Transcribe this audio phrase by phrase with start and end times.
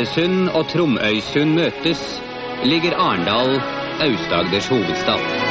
[0.00, 2.22] hvor og Tromøysund møtes,
[2.64, 3.60] ligger Arendal,
[4.00, 5.49] Aust-Agders hovedstad.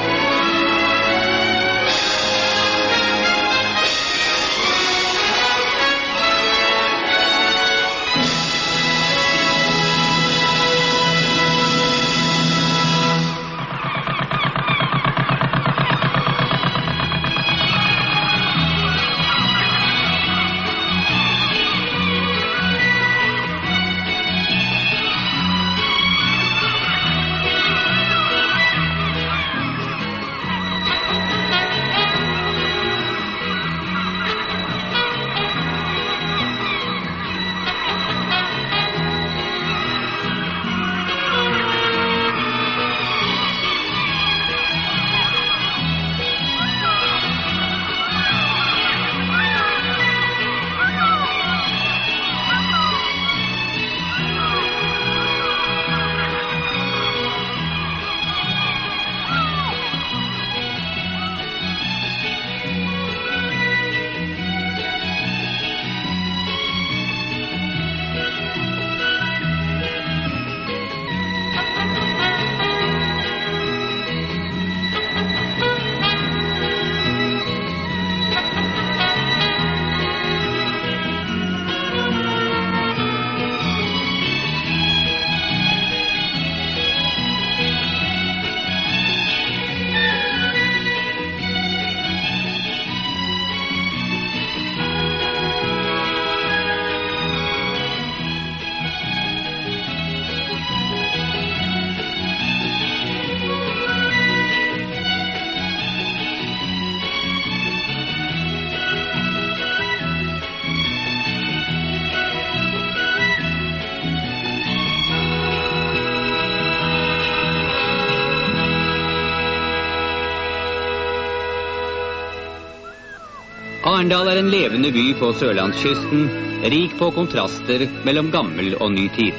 [123.89, 126.25] Arendal er en levende by på sørlandskysten,
[126.69, 129.37] rik på kontraster mellom gammel og ny tid.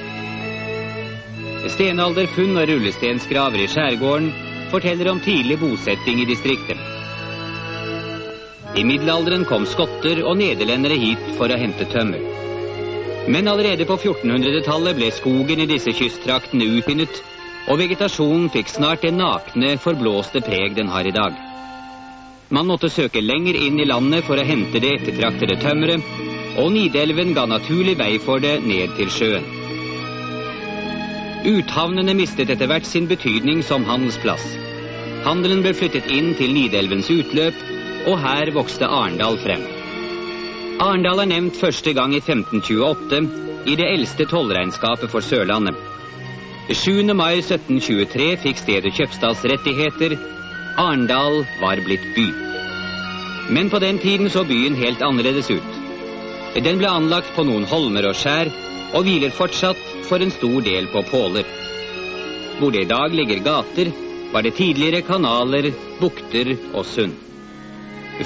[1.71, 4.27] Stenalderfunn og rullestensgraver i skjærgården
[4.72, 6.81] forteller om tidlig bosetting i distriktet.
[8.75, 12.25] I middelalderen kom skotter og nederlendere hit for å hente tømmer.
[13.31, 17.22] Men allerede på 1400-tallet ble skogen i disse kysttraktene utvinnet,
[17.71, 21.38] og vegetasjonen fikk snart det nakne, forblåste preg den har i dag.
[22.50, 26.03] Man måtte søke lenger inn i landet for å hente det ettertraktede tømmeret,
[26.59, 29.44] og Nidelven ga naturlig vei for det ned til sjøen.
[31.47, 34.43] Uthavnene mistet etter hvert sin betydning som handelsplass.
[35.23, 37.55] Handelen ble flyttet inn til Nidelvens utløp,
[38.11, 39.62] og her vokste Arendal frem.
[40.82, 43.23] Arendal er nevnt første gang i 1528
[43.70, 45.79] i det eldste tollregnskapet for Sørlandet.
[46.70, 47.14] 7.
[47.14, 50.19] mai 1723 fikk stedet kjøpstadsrettigheter
[50.78, 52.26] Arendal var blitt by.
[53.50, 55.78] Men på den tiden så byen helt annerledes ut.
[56.55, 58.50] Den ble anlagt på noen holmer og skjær,
[58.94, 61.46] og hviler fortsatt for en stor del på påler.
[62.58, 63.90] Hvor det i dag ligger gater,
[64.32, 65.70] var det tidligere kanaler,
[66.00, 67.14] bukter og sund.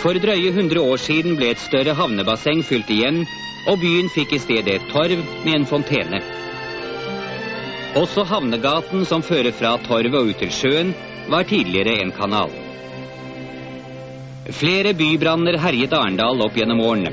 [0.01, 3.23] For drøye 100 år siden ble et større havnebasseng fylt igjen,
[3.71, 6.21] og byen fikk i stedet et torv med en fontene.
[7.95, 10.91] Også havnegaten som fører fra torvet og ut til sjøen,
[11.31, 12.51] var tidligere en kanal.
[14.53, 17.13] Flere bybranner herjet Arendal opp gjennom årene.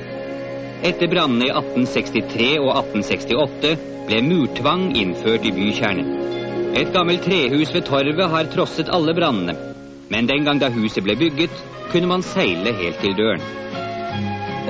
[0.81, 3.75] Etter brannene i 1863 og 1868
[4.09, 6.09] ble murtvang innført i bykjernen.
[6.81, 9.53] Et gammelt trehus ved torvet har trosset alle brannene,
[10.09, 11.53] men den gang da huset ble bygget,
[11.93, 13.45] kunne man seile helt til døren.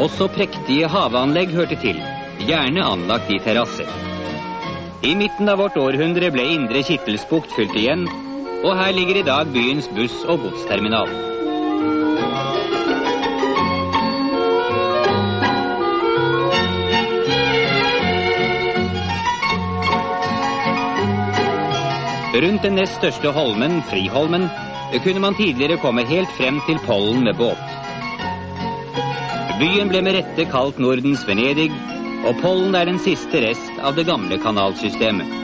[0.02, 2.04] Også prektige haveanlegg hørte til,
[2.44, 4.11] gjerne anlagt i terrasser.
[5.04, 8.04] I midten av vårt århundre ble Indre Kittelsbukt fylt igjen,
[8.62, 11.10] og her ligger i dag byens buss- og godsterminal.
[22.38, 24.46] Rundt den nest største holmen, Friholmen,
[25.02, 27.66] kunne man tidligere komme helt frem til Pollen med båt.
[29.58, 31.72] Byen ble med rette kalt Nordens Venedig,
[32.22, 35.40] og Pollen er den siste rest av det gamle kanalsystemet.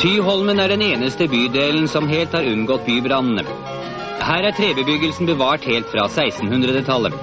[0.00, 3.44] Tyholmen er den eneste bydelen som helt har unngått bybrannene.
[4.20, 7.16] Her er trebebyggelsen bevart helt fra 1600-tallet.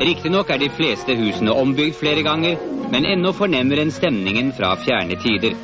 [0.00, 2.56] Riktignok er de fleste husene ombygd flere ganger,
[2.92, 5.58] men ennå fornemmer en stemningen fra fjerne tider.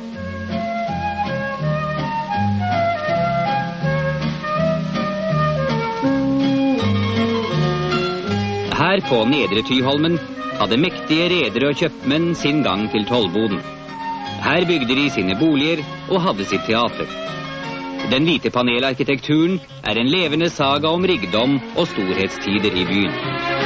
[8.77, 10.19] Her på Nedre Tyholmen
[10.59, 13.61] hadde mektige redere og kjøpmenn sin gang til tollboden.
[14.43, 17.09] Her bygde de sine boliger og hadde sitt teater.
[18.11, 23.56] Den hvite panelarkitekturen er en levende saga om rikdom og storhetstider i byen.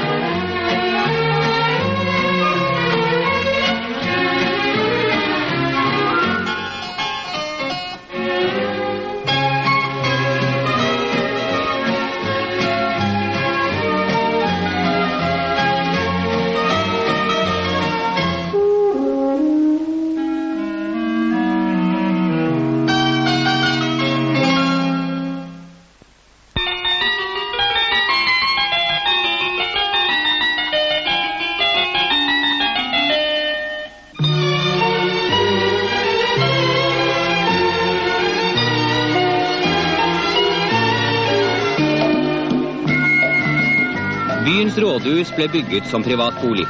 [45.02, 46.68] Rådhus ble bygget som privatbolig.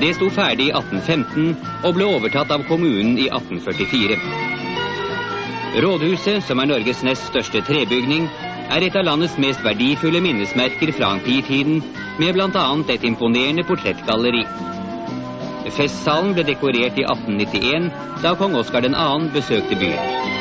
[0.00, 4.16] Det sto ferdig i 1815 og ble overtatt av kommunen i 1844.
[5.84, 8.24] Rådhuset, som er Norges nest største trebygning,
[8.72, 11.82] er et av landets mest verdifulle minnesmerker fra ampitiden,
[12.18, 12.66] med bl.a.
[12.88, 14.46] et imponerende portrettgalleri.
[15.76, 17.92] Festsalen ble dekorert i 1891,
[18.24, 19.28] da kong Oskar 2.
[19.36, 20.31] besøkte byen.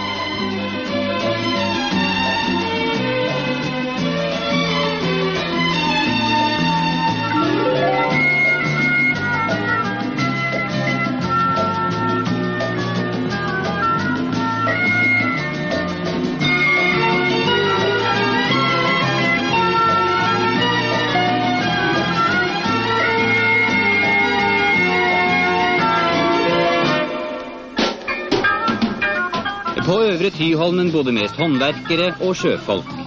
[30.71, 33.00] Øvre Tyholmen bodde mest håndverkere og sjøfolk.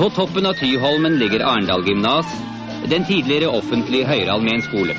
[0.00, 2.26] På toppen av Tyholmen ligger Arendal gymnas,
[2.88, 4.94] den tidligere offentlige høyere skole.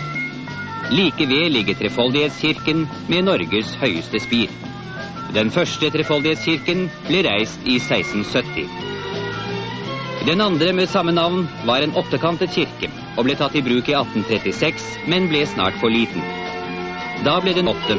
[0.92, 4.54] Like ved ligger Trefoldighetskirken med Norges høyeste spir.
[5.34, 8.70] Den første Trefoldighetskirken ble reist i 1670.
[10.28, 13.98] Den andre med samme navn var en åttekantet kirke og ble tatt i bruk i
[13.98, 16.22] 1836, men ble snart for liten.
[17.26, 17.98] Da ble den åtte.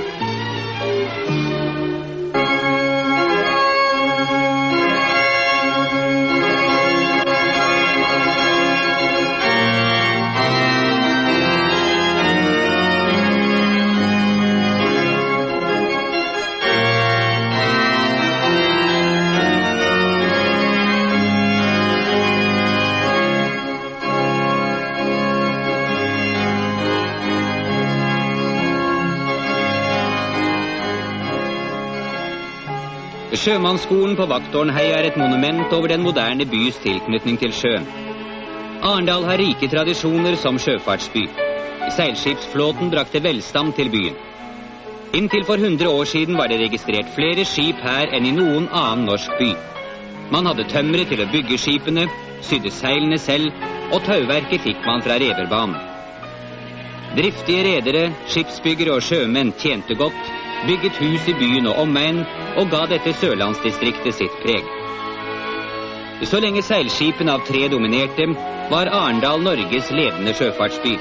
[33.43, 37.87] Sjømannsskolen på Vakttårnheia er et monument over den moderne bys tilknytning til sjøen.
[38.87, 41.25] Arendal har rike tradisjoner som sjøfartsby.
[41.97, 44.21] Seilskipsflåten brakte velstand til byen.
[45.19, 49.09] Inntil for 100 år siden var det registrert flere skip her enn i noen annen
[49.11, 49.51] norsk by.
[50.31, 52.07] Man hadde tømmeret til å bygge skipene,
[52.47, 53.51] sydde seilene selv,
[53.91, 55.83] og tauverket fikk man fra reverbanen.
[57.19, 60.31] Driftige redere, skipsbyggere og sjømenn tjente godt,
[60.67, 62.23] bygget hus i byen og omegn
[62.61, 64.69] og ga dette sørlandsdistriktet sitt preg.
[66.29, 68.29] Så lenge seilskipene av tre dominerte,
[68.71, 70.95] var Arendal Norges ledende sjøfartsby.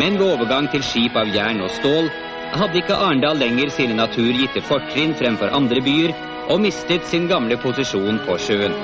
[0.00, 2.10] Men ved overgang til skip av jern og stål
[2.56, 6.14] hadde ikke Arendal lenger sine naturgitte fortrinn fremfor andre byer,
[6.50, 8.74] og mistet sin gamle posisjon på sjøen.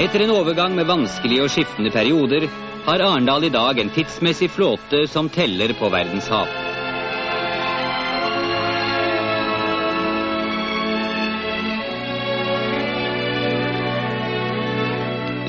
[0.00, 2.48] Etter en overgang med vanskelige og skiftende perioder
[2.88, 6.63] har Arendal i dag en tidsmessig flåte som teller på verdens hav.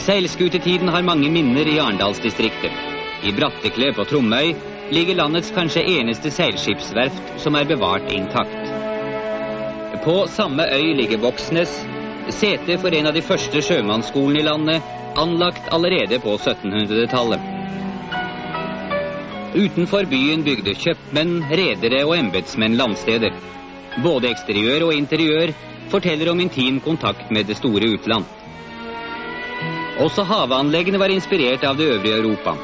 [0.06, 2.74] Seilskutetiden har mange minner i Arendalsdistriktet.
[3.26, 4.52] I Brattekle på Tromøy
[4.94, 8.70] ligger landets kanskje eneste seilskipsverft som er bevart intakt.
[10.06, 11.74] På samme øy ligger Voksnes,
[12.30, 17.50] sete for en av de første sjømannsskolene i landet, anlagt allerede på 1700-tallet.
[19.58, 23.34] Utenfor byen bygde kjøpmenn, redere og embetsmenn landsteder.
[24.06, 25.58] Både eksteriør og interiør
[25.90, 28.45] forteller om intim kontakt med det store utland.
[29.96, 32.58] Også haveanleggene var inspirert av det øvrige Europa.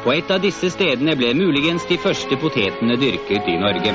[0.00, 3.92] På et av disse stedene ble muligens de første potetene dyrket i Norge.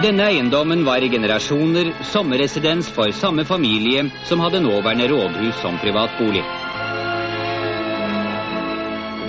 [0.00, 6.59] Denne eiendommen var i generasjoner sommerresidens for samme familie som hadde nåværende rådhus som privatbolig.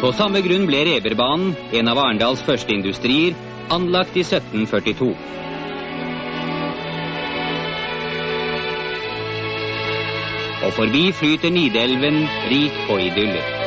[0.01, 3.35] På samme grunn ble Reverbanen, en av Arendals første industrier,
[3.69, 5.11] anlagt i 1742.
[10.65, 13.60] Og forbi flyter Nidelven rik på idyller.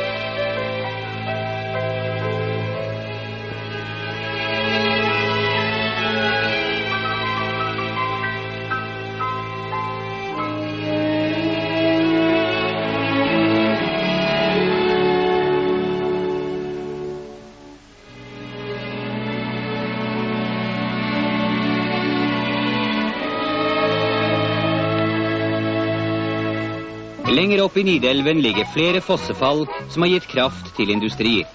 [27.75, 31.47] Lenger opp i Nidelven ligger flere fossefall som har gitt kraft til industrier.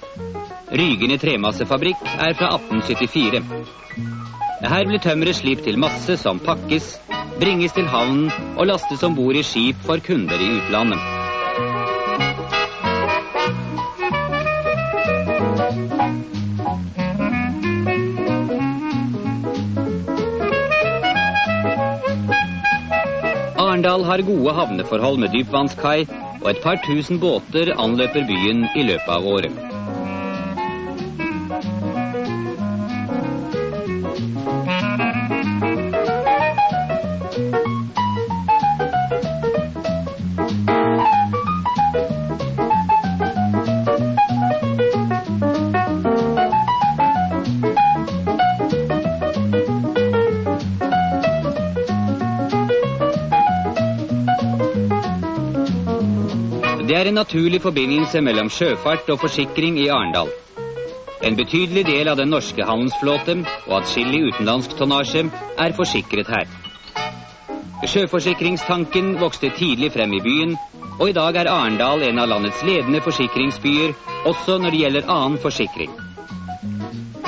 [0.71, 3.39] Rygende tremassefabrikk er fra 1874.
[4.67, 6.99] Her ble tømmeret slipt til masse som pakkes,
[7.39, 11.18] bringes til havnen og lastes om bord i skip for kunder i utlandet.
[23.79, 26.03] Arendal har gode havneforhold med dypvannskai,
[26.41, 29.78] og et par tusen båter anløper byen i løpet av året.
[56.89, 60.31] Det er en naturlig forbindelse mellom sjøfart og forsikring i Arendal.
[61.27, 65.21] En betydelig del av den norske handelsflåten og atskillig utenlandsk tonnasje
[65.65, 66.47] er forsikret her.
[67.85, 70.57] Sjøforsikringstanken vokste tidlig frem i byen,
[70.97, 73.93] og i dag er Arendal en av landets ledende forsikringsbyer,
[74.33, 75.93] også når det gjelder annen forsikring.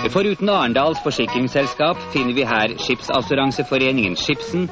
[0.09, 4.71] Foruten Arendals forsikringsselskap finner vi her Skipsassuranseforeningen Skipsen,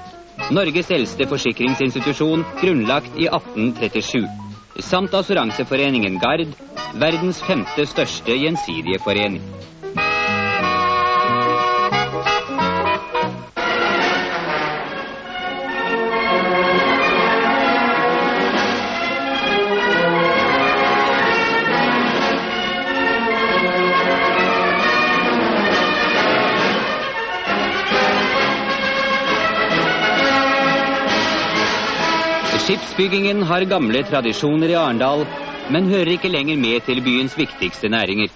[0.50, 4.49] Norges eldste forsikringsinstitusjon, grunnlagt i 1837
[4.82, 6.54] samt Assuranseforeningen Gard,
[7.00, 9.44] verdens femte største gjensidige forening.
[33.00, 35.22] Skipsbyggingen har gamle tradisjoner i Arendal,
[35.72, 38.28] men hører ikke lenger med til byens viktigste næringer.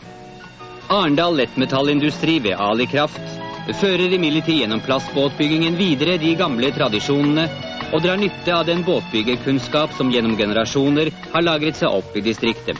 [0.87, 3.19] Arendal lettmetallindustri ved Ali Kraft
[3.81, 7.49] fører imidlertid gjennom plastbåtbyggingen videre de gamle tradisjonene
[7.91, 12.79] og drar nytte av den båtbyggerkunnskap som gjennom generasjoner har lagret seg opp i distriktet.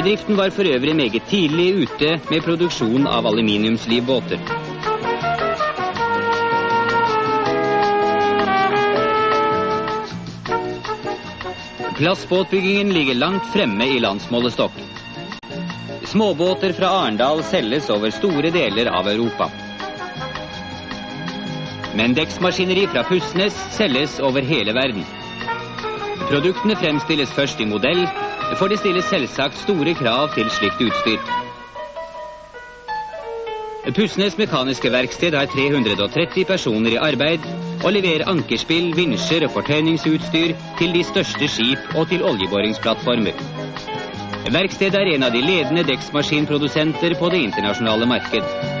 [0.00, 4.38] Bedriften var for øvrig meget tidlig ute med produksjon av aluminiumslivbåter.
[11.98, 14.78] Plastbåtbyggingen ligger langt fremme i landsmålestokk.
[16.08, 19.50] Småbåter fra Arendal selges over store deler av Europa.
[21.96, 25.04] Men dekksmaskineri fra Pussnes selges over hele verden.
[26.32, 28.06] Produktene fremstilles først i modell,
[28.58, 31.22] for det stilles selvsagt store krav til slikt utstyr.
[33.96, 37.46] Pussnes Mekaniske Verksted har 330 personer i arbeid
[37.84, 43.40] og leverer ankerspill, vinsjer og fortøyningsutstyr til de største skip og til oljeboringsplattformer.
[44.50, 48.79] Verkstedet er en av de ledende dekksmaskinprodusenter på det internasjonale marked.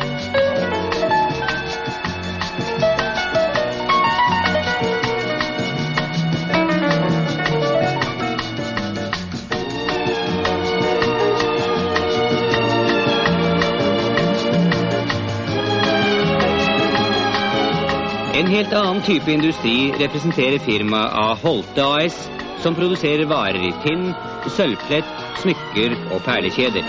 [18.50, 21.34] Helt annen type industri representerer firmaet A.
[21.42, 22.16] Holte AS,
[22.62, 24.10] som produserer varer i tinn,
[24.56, 25.10] sølvplett,
[25.42, 26.86] smykker og perlekjeder.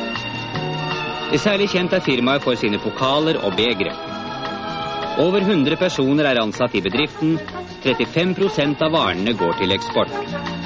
[1.41, 3.93] Særlig kjent er firmaet for sine pokaler og begre.
[5.21, 7.37] Over 100 personer er ansatt i bedriften.
[7.83, 10.60] 35% av varene går til eksport.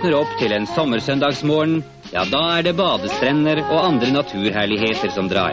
[0.00, 5.52] Våkner opp til en sommersøndagsmorgen, ja, da er det badestrender og andre naturherligheter som drar.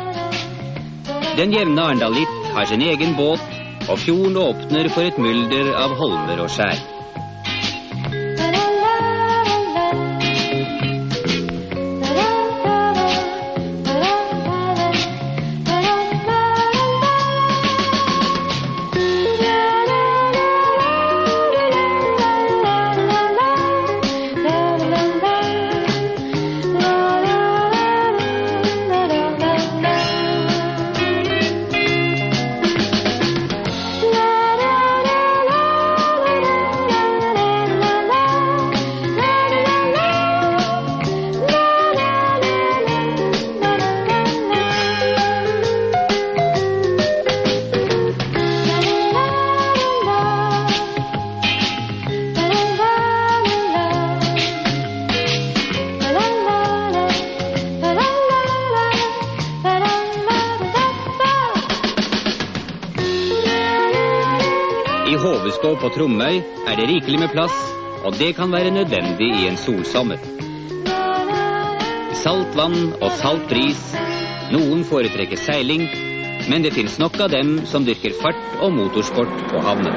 [1.36, 3.43] Den jevne Arendalitt har sin egen båt,
[3.89, 6.79] og fjorden åpner for et mylder av holmer og skjær.
[65.08, 67.56] I Hoveskå på Tromøy er det rikelig med plass,
[68.04, 70.20] og det kan være nødvendig i en solsommer.
[72.20, 73.86] Salt vann og salt bris.
[74.52, 75.86] Noen foretrekker seiling,
[76.52, 79.96] men det fins nok av dem som dyrker fart og motorsport på havnen.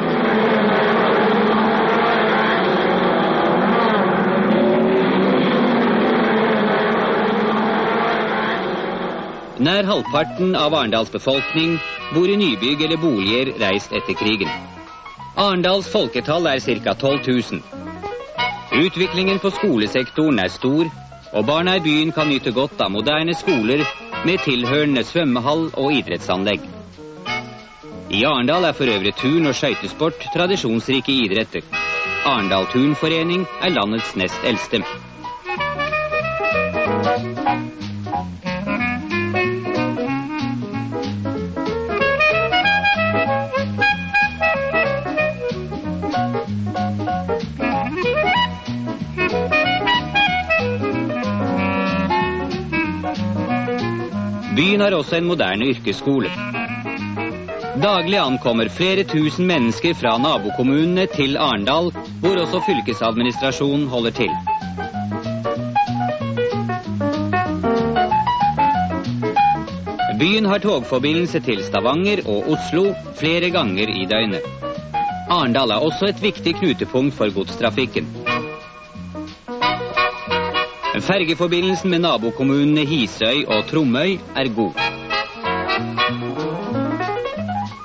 [9.59, 11.81] Nær halvparten av Arendals befolkning
[12.15, 14.70] bor i nybygg eller boliger reist etter krigen.
[15.41, 16.93] Arendals folketall er ca.
[16.95, 17.21] 12
[17.53, 17.61] 000.
[18.77, 20.91] Utviklingen på skolesektoren er stor,
[21.33, 23.81] og barna i byen kan nyte godt av moderne skoler
[24.29, 26.67] med tilhørende svømmehall og idrettsanlegg.
[28.13, 31.65] I Arendal er for øvrig turn- og skøytesport tradisjonsrike idretter.
[32.29, 34.85] Arendal Turnforening er landets nest eldste.
[54.81, 56.29] Byen har også en moderne yrkesskole.
[57.83, 61.91] Daglig ankommer flere tusen mennesker fra nabokommunene til Arendal,
[62.23, 64.33] hvor også fylkesadministrasjonen holder til.
[70.23, 72.87] Byen har togforbindelse til Stavanger og Oslo
[73.21, 74.49] flere ganger i døgnet.
[75.29, 78.09] Arendal er også et viktig knutepunkt for godstrafikken.
[80.99, 84.75] Fergeforbindelsen med nabokommunene Hisøy og Tromøy er god.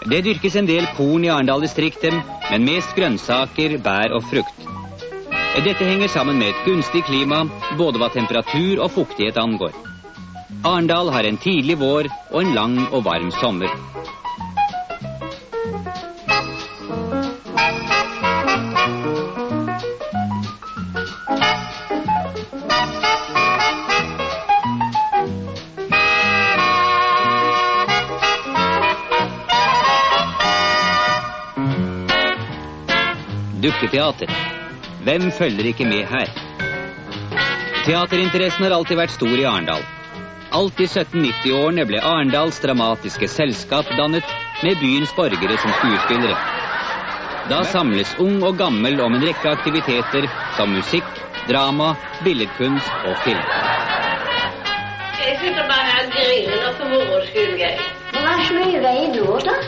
[0.09, 2.17] Det dyrkes en del korn i Arendal-distriktet,
[2.49, 4.65] men mest grønnsaker, bær og frukt.
[5.65, 7.43] Dette henger sammen med et gunstig klima,
[7.77, 9.77] både hva temperatur og fuktighet angår.
[10.65, 13.69] Arendal har en tidlig vår og en lang og varm sommer.
[33.75, 34.29] Dukketeater.
[35.03, 36.29] Hvem følger ikke med her?
[37.83, 39.83] Teaterinteressen har alltid vært stor i Arendal.
[40.55, 44.31] Alt i 1790-årene ble Arendals Dramatiske Selskap dannet
[44.63, 46.39] med byens borgere som skuespillere.
[47.51, 51.11] Da samles ung og gammel om en rekke aktiviteter som musikk,
[51.51, 53.43] drama, billedkunst og film.
[55.19, 57.89] Jeg sitter bare her og griner for moro skyld, Geir.
[58.15, 59.59] Hva er så mye veien nå, da?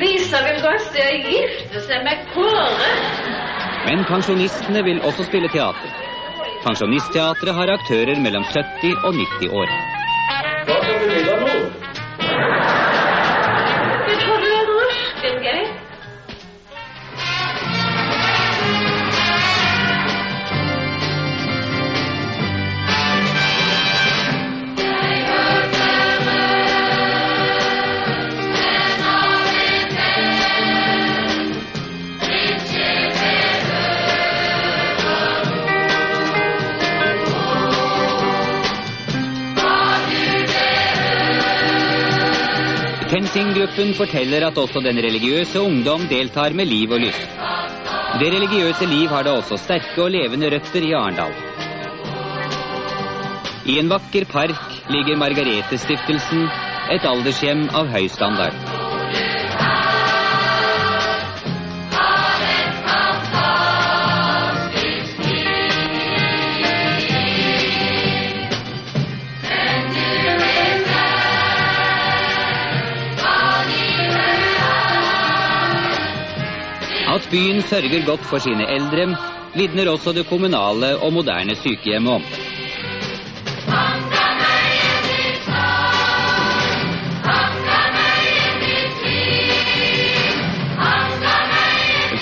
[0.00, 2.92] Lisa vil godt se gifte seg med Kåre.
[3.84, 5.92] Men pensjonistene vil også spille teater.
[6.64, 9.74] Pensjonistteatret har aktører mellom 70 og 90 år.
[10.70, 11.29] Hva
[43.70, 47.28] Tensing-gruppen forteller at også den religiøse ungdom deltar med liv og lyst.
[48.18, 51.32] Det religiøse liv har da også sterke og levende røtter i Arendal.
[53.66, 56.48] I en vakker park ligger Margarete-stiftelsen,
[56.90, 58.69] et aldershjem av høy standard.
[77.14, 79.16] At byen sørger godt for sine eldre,
[79.54, 82.22] vitner også det kommunale og moderne sykehjemmet om.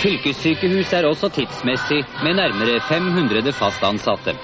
[0.03, 4.37] Fylkessykehuset er også tidsmessig, med nærmere 500 fast ansatte.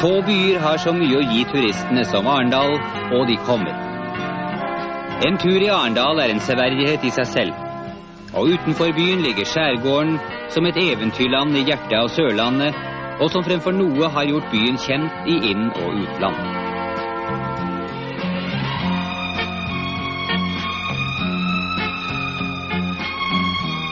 [0.00, 2.78] Få byer har så mye å gi turistene som Arendal,
[3.16, 3.87] og de kommer.
[5.26, 7.62] En tur i Arendal er en severdighet i seg selv.
[8.38, 10.12] Og utenfor byen ligger skjærgården
[10.54, 12.76] som et eventyrland i hjertet av Sørlandet,
[13.18, 16.38] og som fremfor noe har gjort byen kjent i inn- og utland.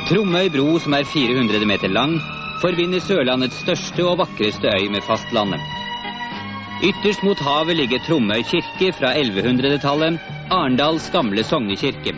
[0.06, 2.20] Tromøy bro, som er 400 meter lang,
[2.62, 5.58] forbinder Sørlandets største og vakreste øy med fastlandet.
[6.86, 12.12] Ytterst mot havet ligger Tromøy kirke fra 1100-tallet, Arendals gamle sognekirke.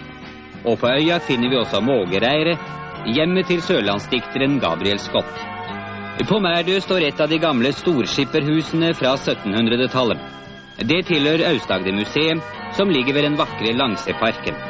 [0.69, 2.61] Og på øya finner vi også Mågereiret,
[3.09, 5.31] hjemmet til sørlandsdikteren Gabriel Scott.
[6.29, 10.21] På Mærdø står et av de gamle storskipperhusene fra 1700-tallet.
[10.85, 12.43] Det tilhører Aust-Agder-museet,
[12.77, 14.61] som ligger ved den vakre Langseparken.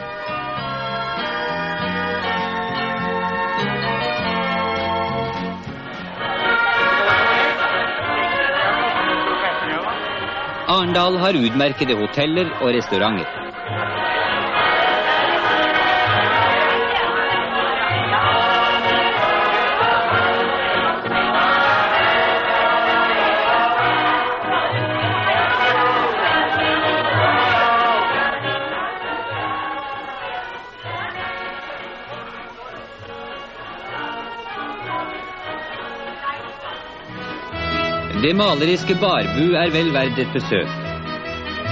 [10.69, 13.48] Arendal har utmerkede hoteller og restauranter.
[38.23, 40.88] Det maleriske Barbu er vel verdt et besøk.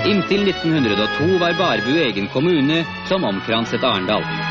[0.06, 4.45] Inntil 1902 var Barbu egen kommune som omkranset Arendal.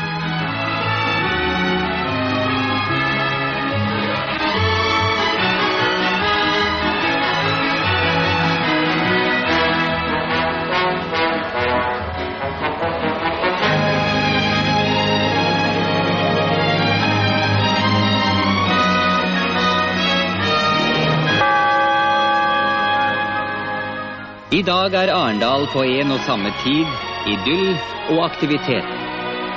[24.56, 26.88] I dag er Arendal på en og samme tid
[27.28, 27.74] idyll
[28.14, 28.86] og aktivitet.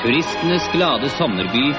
[0.01, 1.69] Turistenes glade sommerby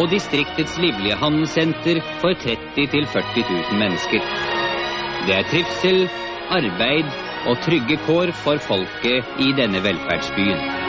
[0.00, 4.24] og distriktets livlige handelssenter for 30 000-40 000 mennesker.
[5.26, 6.06] Det er trivsel,
[6.60, 7.12] arbeid
[7.50, 10.81] og trygge kår for folket i denne velferdsbyen.